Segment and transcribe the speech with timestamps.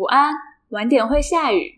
[0.00, 0.32] 午安
[0.70, 1.68] 晚点会下雨。